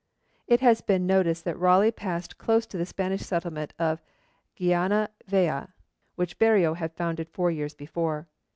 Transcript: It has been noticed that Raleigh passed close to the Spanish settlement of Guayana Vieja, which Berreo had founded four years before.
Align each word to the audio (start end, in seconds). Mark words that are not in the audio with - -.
It 0.47 0.61
has 0.61 0.81
been 0.81 1.05
noticed 1.05 1.45
that 1.45 1.59
Raleigh 1.59 1.91
passed 1.91 2.39
close 2.39 2.65
to 2.65 2.77
the 2.79 2.87
Spanish 2.87 3.21
settlement 3.21 3.75
of 3.77 4.01
Guayana 4.57 5.11
Vieja, 5.27 5.73
which 6.15 6.39
Berreo 6.39 6.75
had 6.75 6.95
founded 6.95 7.29
four 7.29 7.51
years 7.51 7.75
before. 7.75 8.27